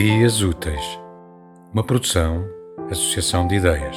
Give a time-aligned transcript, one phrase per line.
[0.00, 1.00] Ideias Úteis,
[1.74, 2.48] uma produção,
[2.88, 3.96] associação de ideias.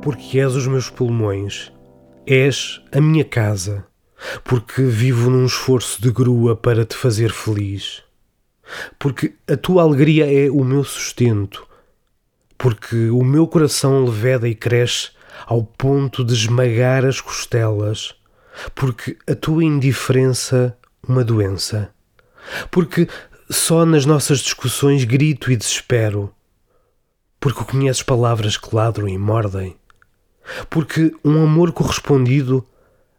[0.00, 1.70] Porque és os meus pulmões,
[2.26, 3.84] és a minha casa,
[4.44, 8.02] porque vivo num esforço de grua para te fazer feliz,
[8.98, 11.68] porque a tua alegria é o meu sustento,
[12.56, 15.10] porque o meu coração leveda e cresce
[15.44, 18.21] ao ponto de esmagar as costelas
[18.74, 21.92] porque a tua indiferença uma doença,
[22.70, 23.08] porque
[23.50, 26.32] só nas nossas discussões grito e desespero,
[27.40, 29.76] porque conheces palavras que ladram e mordem,
[30.70, 32.66] porque um amor correspondido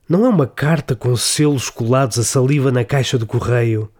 [0.07, 3.91] não é uma carta com selos colados a saliva na caixa do correio,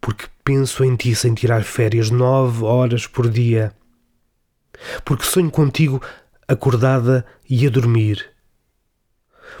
[0.00, 3.72] porque penso em ti sem tirar férias nove horas por dia,
[5.04, 6.02] porque sonho contigo
[6.48, 8.30] acordada e a dormir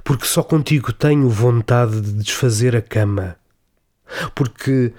[0.04, 3.36] porque só contigo tenho vontade de desfazer a cama,
[4.34, 4.92] porque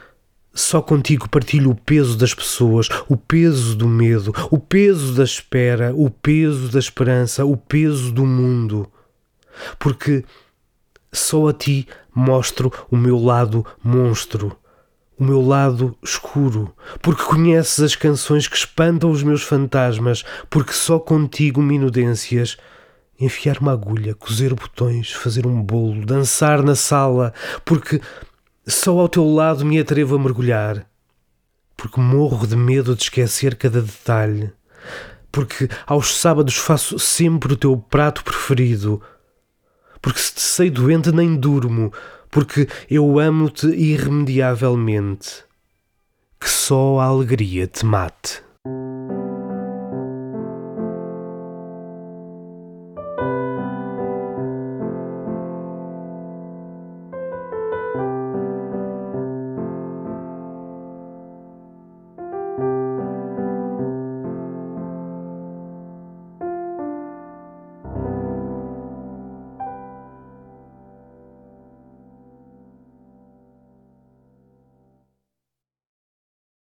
[0.53, 5.94] só contigo partilho o peso das pessoas, o peso do medo, o peso da espera,
[5.95, 8.92] o peso da esperança, o peso do mundo,
[9.80, 10.25] porque
[11.11, 14.58] só a ti mostro o meu lado monstro,
[15.17, 21.00] o meu lado escuro, porque conheces as canções que espantam os meus fantasmas, porque só
[21.00, 22.58] contigo minudências
[23.22, 27.33] enfiar uma agulha, cozer botões, fazer um bolo, dançar na sala,
[27.64, 28.02] porque
[28.67, 30.86] só ao teu lado me atrevo a mergulhar,
[31.77, 34.52] porque morro de medo de esquecer cada detalhe,
[35.31, 39.02] porque aos sábados faço sempre o teu prato preferido,
[40.02, 41.94] porque se te sei doente nem durmo,
[42.30, 45.44] porque eu amo-te irremediavelmente.
[46.39, 48.42] Que só a alegria te mate.